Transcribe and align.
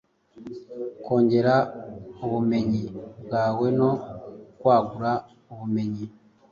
kongera 1.03 1.55
ubumenyi 2.25 2.83
bwawe 3.23 3.67
no 3.79 3.91
kwagura 4.59 5.11
ubumenyi 5.51 6.05